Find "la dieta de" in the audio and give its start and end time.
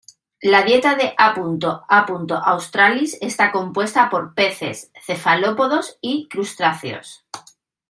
0.41-1.13